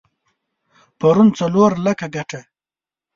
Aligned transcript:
پرون 0.99 1.27
څلور 1.39 1.71
لکه 1.85 2.05
ګټه؛ 2.15 2.41